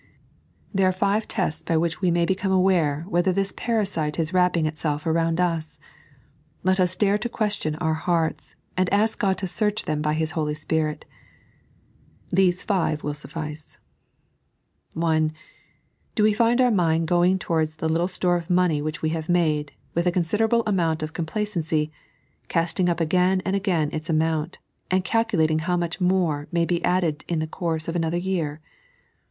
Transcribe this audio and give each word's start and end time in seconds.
There 0.73 0.87
are 0.87 0.91
five 0.91 1.27
tests 1.27 1.61
by 1.61 1.77
which 1.77 2.01
we 2.01 2.09
may 2.09 2.25
become 2.25 2.51
aware 2.51 3.05
whether 3.07 3.31
this 3.31 3.53
parasite 3.55 4.17
is 4.17 4.33
wrapping 4.33 4.65
itself 4.65 5.05
around 5.05 5.39
us. 5.39 5.77
Let 6.63 6.79
us 6.79 6.95
dare 6.95 7.19
to 7.19 7.29
question 7.29 7.75
our 7.75 7.93
hearts, 7.93 8.55
and 8.75 8.91
ask 8.91 9.19
God 9.19 9.37
to 9.37 9.47
search 9.47 9.85
them 9.85 10.01
by 10.01 10.15
His 10.15 10.31
Holy 10.31 10.55
Spirit. 10.55 11.05
These 12.31 12.63
five 12.63 13.03
will 13.03 13.13
suffice:— 13.13 13.77
(1) 14.93 15.33
Do 16.15 16.23
we 16.23 16.33
find 16.33 16.61
our 16.61 16.71
mind 16.71 17.07
going 17.07 17.37
towards 17.37 17.75
the 17.75 17.87
little 17.87 18.07
store 18.07 18.37
of 18.37 18.49
money 18.49 18.81
which 18.81 19.03
we 19.03 19.09
have 19.09 19.29
made, 19.29 19.71
with 19.93 20.07
a 20.07 20.11
considerable 20.11 20.63
amount 20.65 21.03
of 21.03 21.13
complacency, 21.13 21.91
casting 22.47 22.89
up 22.89 22.99
again 22.99 23.43
and 23.45 23.55
again 23.55 23.91
its 23.93 24.09
amount, 24.09 24.57
and 24.89 25.03
calculating 25.03 25.59
how 25.59 25.77
much 25.77 26.01
more 26.01 26.47
may 26.51 26.65
be 26.65 26.83
added 26.83 27.23
in 27.27 27.37
the 27.37 27.45
course 27.45 27.87
of 27.87 27.95
another 27.95 28.17
year 28.17 28.61